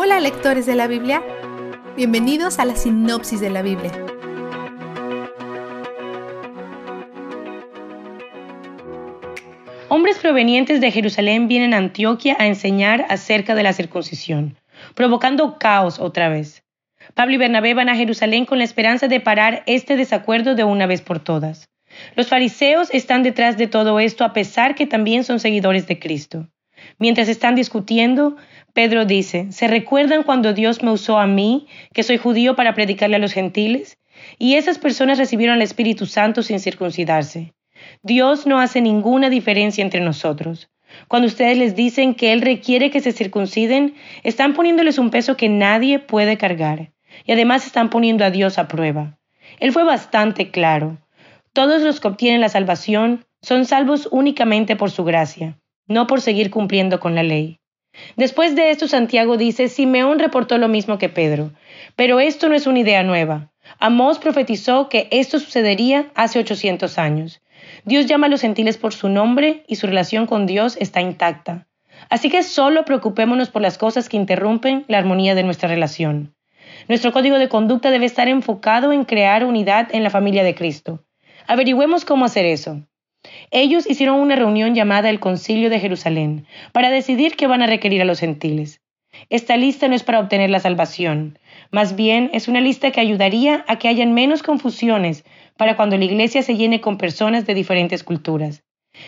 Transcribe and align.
Hola 0.00 0.20
lectores 0.20 0.64
de 0.64 0.76
la 0.76 0.86
Biblia, 0.86 1.24
bienvenidos 1.96 2.60
a 2.60 2.64
la 2.64 2.76
sinopsis 2.76 3.40
de 3.40 3.50
la 3.50 3.62
Biblia. 3.62 3.90
Hombres 9.88 10.18
provenientes 10.18 10.80
de 10.80 10.92
Jerusalén 10.92 11.48
vienen 11.48 11.74
a 11.74 11.78
Antioquia 11.78 12.36
a 12.38 12.46
enseñar 12.46 13.06
acerca 13.08 13.56
de 13.56 13.64
la 13.64 13.72
circuncisión, 13.72 14.56
provocando 14.94 15.58
caos 15.58 15.98
otra 15.98 16.28
vez. 16.28 16.62
Pablo 17.14 17.34
y 17.34 17.38
Bernabé 17.38 17.74
van 17.74 17.88
a 17.88 17.96
Jerusalén 17.96 18.44
con 18.44 18.58
la 18.58 18.64
esperanza 18.64 19.08
de 19.08 19.18
parar 19.18 19.64
este 19.66 19.96
desacuerdo 19.96 20.54
de 20.54 20.62
una 20.62 20.86
vez 20.86 21.02
por 21.02 21.18
todas. 21.18 21.68
Los 22.14 22.28
fariseos 22.28 22.88
están 22.92 23.24
detrás 23.24 23.58
de 23.58 23.66
todo 23.66 23.98
esto 23.98 24.22
a 24.22 24.32
pesar 24.32 24.76
que 24.76 24.86
también 24.86 25.24
son 25.24 25.40
seguidores 25.40 25.88
de 25.88 25.98
Cristo. 25.98 26.46
Mientras 26.98 27.28
están 27.28 27.54
discutiendo, 27.54 28.36
Pedro 28.78 29.06
dice, 29.06 29.48
¿se 29.50 29.66
recuerdan 29.66 30.22
cuando 30.22 30.52
Dios 30.52 30.84
me 30.84 30.92
usó 30.92 31.18
a 31.18 31.26
mí, 31.26 31.66
que 31.92 32.04
soy 32.04 32.16
judío, 32.16 32.54
para 32.54 32.76
predicarle 32.76 33.16
a 33.16 33.18
los 33.18 33.32
gentiles? 33.32 33.98
Y 34.38 34.54
esas 34.54 34.78
personas 34.78 35.18
recibieron 35.18 35.56
el 35.56 35.62
Espíritu 35.62 36.06
Santo 36.06 36.44
sin 36.44 36.60
circuncidarse. 36.60 37.54
Dios 38.04 38.46
no 38.46 38.60
hace 38.60 38.80
ninguna 38.80 39.30
diferencia 39.30 39.82
entre 39.82 40.00
nosotros. 40.00 40.70
Cuando 41.08 41.26
ustedes 41.26 41.58
les 41.58 41.74
dicen 41.74 42.14
que 42.14 42.32
Él 42.32 42.40
requiere 42.40 42.92
que 42.92 43.00
se 43.00 43.10
circunciden, 43.10 43.96
están 44.22 44.54
poniéndoles 44.54 45.00
un 45.00 45.10
peso 45.10 45.36
que 45.36 45.48
nadie 45.48 45.98
puede 45.98 46.38
cargar. 46.38 46.92
Y 47.24 47.32
además 47.32 47.66
están 47.66 47.90
poniendo 47.90 48.24
a 48.24 48.30
Dios 48.30 48.58
a 48.58 48.68
prueba. 48.68 49.18
Él 49.58 49.72
fue 49.72 49.82
bastante 49.82 50.52
claro. 50.52 50.98
Todos 51.52 51.82
los 51.82 51.98
que 51.98 52.06
obtienen 52.06 52.40
la 52.40 52.48
salvación 52.48 53.24
son 53.42 53.64
salvos 53.64 54.08
únicamente 54.12 54.76
por 54.76 54.92
su 54.92 55.02
gracia, 55.02 55.58
no 55.88 56.06
por 56.06 56.20
seguir 56.20 56.50
cumpliendo 56.50 57.00
con 57.00 57.16
la 57.16 57.24
ley. 57.24 57.58
Después 58.16 58.54
de 58.54 58.70
esto, 58.70 58.88
Santiago 58.88 59.36
dice, 59.36 59.68
Simeón 59.68 60.18
reportó 60.18 60.58
lo 60.58 60.68
mismo 60.68 60.98
que 60.98 61.08
Pedro, 61.08 61.52
pero 61.96 62.20
esto 62.20 62.48
no 62.48 62.54
es 62.54 62.66
una 62.66 62.80
idea 62.80 63.02
nueva. 63.02 63.52
Amós 63.78 64.18
profetizó 64.18 64.88
que 64.88 65.08
esto 65.10 65.38
sucedería 65.38 66.10
hace 66.14 66.38
800 66.38 66.98
años. 66.98 67.42
Dios 67.84 68.06
llama 68.06 68.26
a 68.26 68.30
los 68.30 68.40
gentiles 68.40 68.78
por 68.78 68.94
su 68.94 69.08
nombre 69.08 69.64
y 69.66 69.76
su 69.76 69.86
relación 69.86 70.26
con 70.26 70.46
Dios 70.46 70.76
está 70.80 71.00
intacta. 71.00 71.66
Así 72.08 72.30
que 72.30 72.42
solo 72.42 72.84
preocupémonos 72.84 73.50
por 73.50 73.62
las 73.62 73.78
cosas 73.78 74.08
que 74.08 74.16
interrumpen 74.16 74.84
la 74.88 74.98
armonía 74.98 75.34
de 75.34 75.42
nuestra 75.42 75.68
relación. 75.68 76.34
Nuestro 76.88 77.12
código 77.12 77.38
de 77.38 77.48
conducta 77.48 77.90
debe 77.90 78.06
estar 78.06 78.28
enfocado 78.28 78.92
en 78.92 79.04
crear 79.04 79.44
unidad 79.44 79.88
en 79.92 80.02
la 80.02 80.10
familia 80.10 80.44
de 80.44 80.54
Cristo. 80.54 81.04
Averigüemos 81.46 82.04
cómo 82.04 82.24
hacer 82.24 82.46
eso. 82.46 82.82
Ellos 83.50 83.88
hicieron 83.88 84.20
una 84.20 84.36
reunión 84.36 84.74
llamada 84.74 85.10
el 85.10 85.20
Concilio 85.20 85.70
de 85.70 85.80
Jerusalén 85.80 86.46
para 86.72 86.90
decidir 86.90 87.36
qué 87.36 87.46
van 87.46 87.62
a 87.62 87.66
requerir 87.66 88.02
a 88.02 88.04
los 88.04 88.20
gentiles. 88.20 88.80
Esta 89.30 89.56
lista 89.56 89.88
no 89.88 89.94
es 89.94 90.02
para 90.02 90.20
obtener 90.20 90.50
la 90.50 90.60
salvación, 90.60 91.38
más 91.70 91.96
bien 91.96 92.30
es 92.32 92.46
una 92.46 92.60
lista 92.60 92.90
que 92.90 93.00
ayudaría 93.00 93.64
a 93.66 93.78
que 93.78 93.88
hayan 93.88 94.12
menos 94.12 94.42
confusiones 94.42 95.24
para 95.56 95.76
cuando 95.76 95.96
la 95.96 96.04
iglesia 96.04 96.42
se 96.42 96.56
llene 96.56 96.80
con 96.80 96.98
personas 96.98 97.46
de 97.46 97.54
diferentes 97.54 98.04
culturas. 98.04 98.64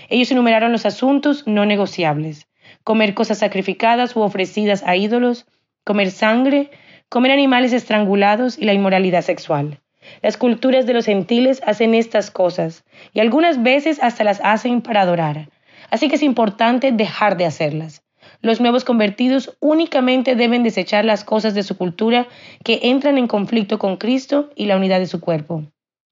Ellos 0.08 0.30
enumeraron 0.30 0.72
los 0.72 0.86
asuntos 0.86 1.46
no 1.46 1.66
negociables, 1.66 2.48
comer 2.84 3.14
cosas 3.14 3.38
sacrificadas 3.38 4.16
u 4.16 4.20
ofrecidas 4.20 4.82
a 4.84 4.96
ídolos, 4.96 5.46
comer 5.84 6.10
sangre, 6.10 6.70
comer 7.08 7.32
animales 7.32 7.72
estrangulados 7.72 8.58
y 8.58 8.64
la 8.64 8.72
inmoralidad 8.72 9.22
sexual. 9.22 9.80
Las 10.22 10.36
culturas 10.36 10.86
de 10.86 10.94
los 10.94 11.06
gentiles 11.06 11.62
hacen 11.64 11.94
estas 11.94 12.30
cosas 12.30 12.84
y 13.12 13.20
algunas 13.20 13.62
veces 13.62 14.02
hasta 14.02 14.24
las 14.24 14.40
hacen 14.42 14.82
para 14.82 15.02
adorar. 15.02 15.48
Así 15.90 16.08
que 16.08 16.16
es 16.16 16.22
importante 16.22 16.92
dejar 16.92 17.36
de 17.36 17.46
hacerlas. 17.46 18.02
Los 18.42 18.60
nuevos 18.60 18.84
convertidos 18.84 19.56
únicamente 19.60 20.34
deben 20.34 20.62
desechar 20.62 21.04
las 21.04 21.24
cosas 21.24 21.54
de 21.54 21.62
su 21.62 21.76
cultura 21.76 22.26
que 22.64 22.80
entran 22.84 23.18
en 23.18 23.26
conflicto 23.26 23.78
con 23.78 23.96
Cristo 23.96 24.50
y 24.56 24.66
la 24.66 24.76
unidad 24.76 24.98
de 24.98 25.06
su 25.06 25.20
cuerpo. 25.20 25.64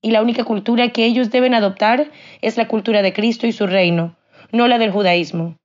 Y 0.03 0.11
la 0.11 0.23
única 0.23 0.45
cultura 0.45 0.91
que 0.91 1.05
ellos 1.05 1.31
deben 1.31 1.55
adoptar 1.55 2.11
es 2.41 2.57
la 2.57 2.69
cultura 2.69 3.03
de 3.03 3.13
Cristo 3.13 3.47
y 3.47 3.53
su 3.53 3.67
reino, 3.67 4.17
no 4.53 4.69
la 4.69 4.79
del 4.79 4.91
judaísmo. 4.91 5.57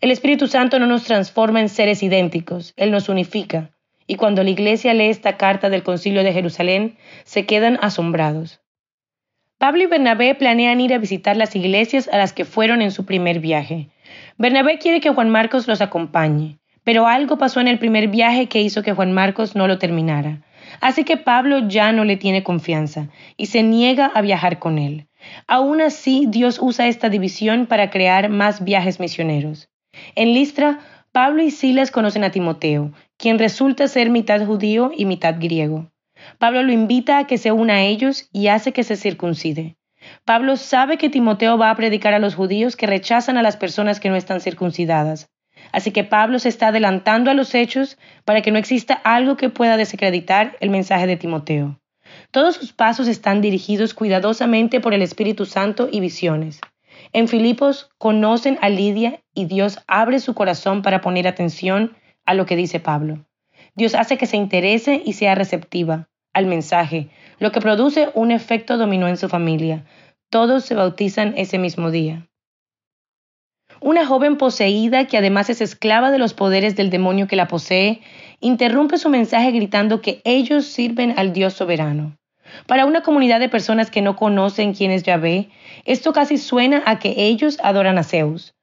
El 0.00 0.10
Espíritu 0.10 0.46
Santo 0.46 0.78
no 0.78 0.86
nos 0.86 1.04
transforma 1.04 1.60
en 1.60 1.68
seres 1.68 2.02
idénticos, 2.02 2.72
Él 2.76 2.90
nos 2.90 3.08
unifica 3.08 3.70
y 4.10 4.16
cuando 4.16 4.42
la 4.42 4.50
iglesia 4.50 4.92
lee 4.92 5.04
esta 5.04 5.36
carta 5.36 5.70
del 5.70 5.84
concilio 5.84 6.24
de 6.24 6.32
Jerusalén, 6.32 6.96
se 7.22 7.46
quedan 7.46 7.78
asombrados. 7.80 8.60
Pablo 9.56 9.84
y 9.84 9.86
Bernabé 9.86 10.34
planean 10.34 10.80
ir 10.80 10.92
a 10.92 10.98
visitar 10.98 11.36
las 11.36 11.54
iglesias 11.54 12.10
a 12.12 12.18
las 12.18 12.32
que 12.32 12.44
fueron 12.44 12.82
en 12.82 12.90
su 12.90 13.06
primer 13.06 13.38
viaje. 13.38 13.88
Bernabé 14.36 14.78
quiere 14.78 15.00
que 15.00 15.10
Juan 15.10 15.30
Marcos 15.30 15.68
los 15.68 15.80
acompañe, 15.80 16.58
pero 16.82 17.06
algo 17.06 17.38
pasó 17.38 17.60
en 17.60 17.68
el 17.68 17.78
primer 17.78 18.08
viaje 18.08 18.48
que 18.48 18.60
hizo 18.60 18.82
que 18.82 18.94
Juan 18.94 19.12
Marcos 19.12 19.54
no 19.54 19.68
lo 19.68 19.78
terminara. 19.78 20.42
Así 20.80 21.04
que 21.04 21.16
Pablo 21.16 21.68
ya 21.68 21.92
no 21.92 22.04
le 22.04 22.16
tiene 22.16 22.42
confianza 22.42 23.10
y 23.36 23.46
se 23.46 23.62
niega 23.62 24.06
a 24.06 24.22
viajar 24.22 24.58
con 24.58 24.78
él. 24.78 25.06
Aún 25.46 25.80
así, 25.80 26.26
Dios 26.26 26.58
usa 26.60 26.88
esta 26.88 27.10
división 27.10 27.66
para 27.66 27.90
crear 27.90 28.28
más 28.28 28.64
viajes 28.64 28.98
misioneros. 28.98 29.68
En 30.16 30.34
Listra, 30.34 30.80
Pablo 31.12 31.44
y 31.44 31.52
Silas 31.52 31.92
conocen 31.92 32.24
a 32.24 32.30
Timoteo, 32.32 32.92
quien 33.20 33.38
resulta 33.38 33.86
ser 33.86 34.08
mitad 34.08 34.44
judío 34.46 34.92
y 34.96 35.04
mitad 35.04 35.36
griego. 35.38 35.90
Pablo 36.38 36.62
lo 36.62 36.72
invita 36.72 37.18
a 37.18 37.26
que 37.26 37.36
se 37.36 37.52
una 37.52 37.74
a 37.74 37.82
ellos 37.82 38.28
y 38.32 38.48
hace 38.48 38.72
que 38.72 38.82
se 38.82 38.96
circuncide. 38.96 39.76
Pablo 40.24 40.56
sabe 40.56 40.96
que 40.96 41.10
Timoteo 41.10 41.58
va 41.58 41.70
a 41.70 41.76
predicar 41.76 42.14
a 42.14 42.18
los 42.18 42.34
judíos 42.34 42.76
que 42.76 42.86
rechazan 42.86 43.36
a 43.36 43.42
las 43.42 43.58
personas 43.58 44.00
que 44.00 44.08
no 44.08 44.16
están 44.16 44.40
circuncidadas. 44.40 45.28
Así 45.70 45.90
que 45.90 46.02
Pablo 46.02 46.38
se 46.38 46.48
está 46.48 46.68
adelantando 46.68 47.30
a 47.30 47.34
los 47.34 47.54
hechos 47.54 47.98
para 48.24 48.40
que 48.40 48.50
no 48.50 48.58
exista 48.58 48.94
algo 48.94 49.36
que 49.36 49.50
pueda 49.50 49.76
desacreditar 49.76 50.56
el 50.60 50.70
mensaje 50.70 51.06
de 51.06 51.18
Timoteo. 51.18 51.78
Todos 52.30 52.56
sus 52.56 52.72
pasos 52.72 53.06
están 53.06 53.42
dirigidos 53.42 53.92
cuidadosamente 53.92 54.80
por 54.80 54.94
el 54.94 55.02
Espíritu 55.02 55.44
Santo 55.44 55.90
y 55.92 56.00
visiones. 56.00 56.60
En 57.12 57.28
Filipos 57.28 57.90
conocen 57.98 58.58
a 58.62 58.70
Lidia 58.70 59.20
y 59.34 59.44
Dios 59.44 59.80
abre 59.86 60.20
su 60.20 60.34
corazón 60.34 60.80
para 60.80 61.02
poner 61.02 61.28
atención 61.28 61.96
a 62.30 62.34
lo 62.34 62.46
que 62.46 62.54
dice 62.54 62.78
Pablo. 62.78 63.26
Dios 63.74 63.96
hace 63.96 64.16
que 64.16 64.26
se 64.26 64.36
interese 64.36 65.02
y 65.04 65.14
sea 65.14 65.34
receptiva 65.34 66.08
al 66.32 66.46
mensaje, 66.46 67.08
lo 67.40 67.50
que 67.50 67.60
produce 67.60 68.10
un 68.14 68.30
efecto 68.30 68.76
dominó 68.76 69.08
en 69.08 69.16
su 69.16 69.28
familia. 69.28 69.84
Todos 70.30 70.64
se 70.64 70.76
bautizan 70.76 71.34
ese 71.36 71.58
mismo 71.58 71.90
día. 71.90 72.28
Una 73.80 74.06
joven 74.06 74.36
poseída, 74.36 75.06
que 75.06 75.18
además 75.18 75.50
es 75.50 75.60
esclava 75.60 76.12
de 76.12 76.18
los 76.18 76.32
poderes 76.32 76.76
del 76.76 76.90
demonio 76.90 77.26
que 77.26 77.34
la 77.34 77.48
posee, 77.48 78.00
interrumpe 78.38 78.98
su 78.98 79.08
mensaje 79.08 79.50
gritando 79.50 80.00
que 80.00 80.20
ellos 80.24 80.66
sirven 80.66 81.14
al 81.16 81.32
Dios 81.32 81.54
soberano. 81.54 82.16
Para 82.68 82.86
una 82.86 83.02
comunidad 83.02 83.40
de 83.40 83.48
personas 83.48 83.90
que 83.90 84.02
no 84.02 84.14
conocen 84.14 84.72
quién 84.72 84.92
es 84.92 85.02
Yahvé, 85.02 85.48
esto 85.84 86.12
casi 86.12 86.38
suena 86.38 86.84
a 86.86 87.00
que 87.00 87.14
ellos 87.16 87.58
adoran 87.60 87.98
a 87.98 88.04
Zeus. 88.04 88.54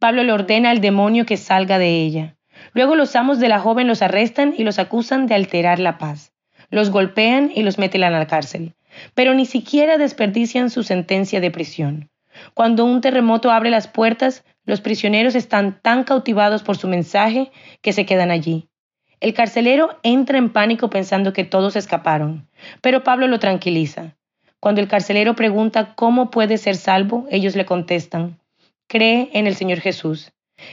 Pablo 0.00 0.24
le 0.24 0.32
ordena 0.32 0.70
al 0.70 0.80
demonio 0.80 1.24
que 1.24 1.36
salga 1.36 1.78
de 1.78 2.02
ella. 2.02 2.36
Luego 2.72 2.94
los 2.94 3.16
amos 3.16 3.38
de 3.38 3.48
la 3.48 3.60
joven 3.60 3.86
los 3.86 4.02
arrestan 4.02 4.54
y 4.56 4.64
los 4.64 4.78
acusan 4.78 5.26
de 5.26 5.34
alterar 5.34 5.78
la 5.78 5.98
paz. 5.98 6.32
Los 6.70 6.90
golpean 6.90 7.50
y 7.54 7.62
los 7.62 7.78
meten 7.78 8.04
a 8.04 8.10
la 8.10 8.26
cárcel. 8.26 8.74
Pero 9.14 9.34
ni 9.34 9.46
siquiera 9.46 9.98
desperdician 9.98 10.70
su 10.70 10.82
sentencia 10.82 11.40
de 11.40 11.50
prisión. 11.50 12.10
Cuando 12.54 12.84
un 12.84 13.00
terremoto 13.00 13.50
abre 13.50 13.70
las 13.70 13.88
puertas, 13.88 14.44
los 14.64 14.80
prisioneros 14.80 15.34
están 15.34 15.80
tan 15.80 16.04
cautivados 16.04 16.62
por 16.62 16.76
su 16.76 16.88
mensaje 16.88 17.50
que 17.80 17.92
se 17.92 18.06
quedan 18.06 18.30
allí. 18.30 18.68
El 19.20 19.34
carcelero 19.34 19.98
entra 20.02 20.38
en 20.38 20.50
pánico 20.50 20.90
pensando 20.90 21.32
que 21.32 21.44
todos 21.44 21.76
escaparon, 21.76 22.48
pero 22.80 23.04
Pablo 23.04 23.28
lo 23.28 23.38
tranquiliza. 23.38 24.16
Cuando 24.58 24.80
el 24.80 24.88
carcelero 24.88 25.34
pregunta 25.34 25.94
cómo 25.94 26.30
puede 26.30 26.58
ser 26.58 26.76
salvo, 26.76 27.26
ellos 27.30 27.54
le 27.54 27.64
contestan, 27.64 28.38
cree 28.88 29.30
en 29.32 29.46
el 29.46 29.54
Señor 29.56 29.80
Jesús. 29.80 30.32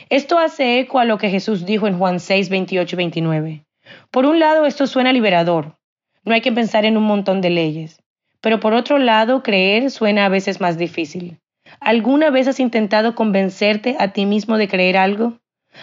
Esto 0.09 0.39
hace 0.39 0.79
eco 0.79 0.99
a 0.99 1.05
lo 1.05 1.17
que 1.17 1.29
Jesús 1.29 1.65
dijo 1.65 1.87
en 1.87 1.97
Juan 1.97 2.19
6, 2.19 2.49
28 2.49 2.95
y 2.95 2.97
29. 2.97 3.65
Por 4.11 4.25
un 4.25 4.39
lado, 4.39 4.65
esto 4.65 4.87
suena 4.87 5.13
liberador. 5.13 5.77
No 6.23 6.33
hay 6.33 6.41
que 6.41 6.51
pensar 6.51 6.85
en 6.85 6.97
un 6.97 7.03
montón 7.03 7.41
de 7.41 7.49
leyes. 7.49 8.01
Pero 8.41 8.59
por 8.59 8.73
otro 8.73 8.97
lado, 8.97 9.43
creer 9.43 9.91
suena 9.91 10.25
a 10.25 10.29
veces 10.29 10.61
más 10.61 10.77
difícil. 10.77 11.39
¿Alguna 11.79 12.29
vez 12.29 12.47
has 12.47 12.59
intentado 12.59 13.15
convencerte 13.15 13.95
a 13.99 14.13
ti 14.13 14.25
mismo 14.25 14.57
de 14.57 14.67
creer 14.67 14.97
algo? 14.97 15.39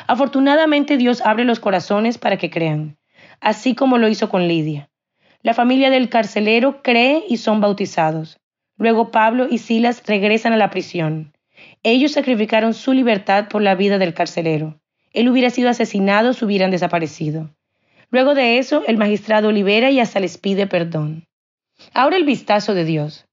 Afortunadamente 0.06 0.96
Dios 0.96 1.20
abre 1.20 1.44
los 1.44 1.60
corazones 1.60 2.18
para 2.18 2.36
que 2.36 2.50
crean, 2.50 2.96
así 3.40 3.74
como 3.74 3.98
lo 3.98 4.08
hizo 4.08 4.28
con 4.28 4.48
Lidia. 4.48 4.90
La 5.42 5.54
familia 5.54 5.90
del 5.90 6.08
carcelero 6.08 6.82
cree 6.82 7.24
y 7.28 7.36
son 7.36 7.60
bautizados. 7.60 8.40
Luego 8.78 9.10
Pablo 9.10 9.46
y 9.48 9.58
Silas 9.58 10.02
regresan 10.06 10.52
a 10.52 10.56
la 10.56 10.70
prisión. 10.70 11.35
Ellos 11.82 12.12
sacrificaron 12.12 12.74
su 12.74 12.92
libertad 12.92 13.48
por 13.48 13.62
la 13.62 13.74
vida 13.74 13.98
del 13.98 14.14
carcelero. 14.14 14.80
Él 15.12 15.28
hubiera 15.28 15.50
sido 15.50 15.70
asesinado 15.70 16.32
si 16.32 16.44
hubieran 16.44 16.70
desaparecido. 16.70 17.50
Luego 18.10 18.34
de 18.34 18.58
eso, 18.58 18.82
el 18.86 18.96
magistrado 18.96 19.52
libera 19.52 19.90
y 19.90 20.00
hasta 20.00 20.20
les 20.20 20.38
pide 20.38 20.66
perdón. 20.66 21.26
Ahora 21.92 22.16
el 22.16 22.24
vistazo 22.24 22.74
de 22.74 22.84
Dios. 22.84 23.26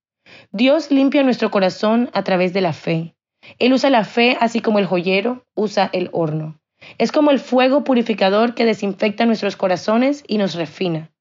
Dios 0.52 0.92
limpia 0.92 1.24
nuestro 1.24 1.52
corazón 1.52 2.10
a 2.14 2.24
través 2.24 2.54
de 2.54 2.62
la 2.62 2.74
fe. 2.74 3.16
Él 3.60 3.74
usa 3.74 3.90
la 3.90 4.04
fe 4.04 4.38
así 4.40 4.62
como 4.62 4.80
el 4.80 4.86
joyero 4.86 5.46
usa 5.56 5.90
el 5.94 6.10
horno. 6.12 6.60
Es 6.98 7.12
como 7.12 7.32
el 7.32 7.40
fuego 7.40 7.84
purificador 7.84 8.56
que 8.56 8.66
desinfecta 8.66 9.26
nuestros 9.26 9.56
corazones 9.56 10.24
y 10.28 10.38
nos 10.38 10.56
refina. 10.56 11.12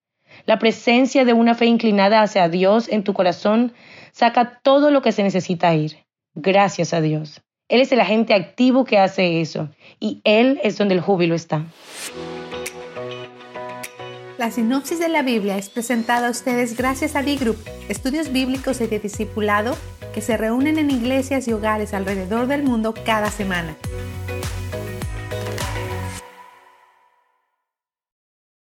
La 0.46 0.58
presencia 0.58 1.24
de 1.24 1.32
una 1.32 1.54
fe 1.54 1.66
inclinada 1.66 2.22
hacia 2.22 2.48
Dios 2.48 2.88
en 2.88 3.04
tu 3.04 3.14
corazón 3.14 3.72
saca 4.12 4.60
todo 4.62 4.90
lo 4.90 5.02
que 5.02 5.12
se 5.12 5.22
necesita 5.22 5.74
ir. 5.74 6.01
Gracias 6.34 6.94
a 6.94 7.00
Dios. 7.00 7.43
Él 7.69 7.81
es 7.81 7.93
el 7.93 8.00
agente 8.00 8.34
activo 8.34 8.84
que 8.84 8.99
hace 8.99 9.40
eso 9.40 9.70
y 9.99 10.20
Él 10.25 10.61
es 10.62 10.76
donde 10.79 10.94
el 10.94 11.00
júbilo 11.00 11.34
está. 11.34 11.67
La 14.38 14.50
sinopsis 14.50 14.99
de 14.99 15.08
la 15.08 15.23
Biblia 15.23 15.56
es 15.56 15.70
presentada 15.70 16.29
a 16.29 16.31
ustedes 16.31 16.76
gracias 16.76 17.14
a 17.17 17.23
D-Group, 17.23 17.58
estudios 17.88 18.32
bíblicos 18.32 18.81
y 18.81 18.88
de 18.88 18.99
discipulado 18.99 19.76
que 20.12 20.20
se 20.20 20.37
reúnen 20.37 20.79
en 20.79 20.90
iglesias 20.90 21.46
y 21.49 21.52
hogares 21.52 21.94
alrededor 21.94 22.46
del 22.46 22.62
mundo 22.62 22.93
cada 23.05 23.31
semana 23.31 23.76